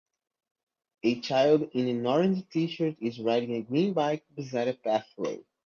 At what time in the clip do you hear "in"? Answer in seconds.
1.73-1.87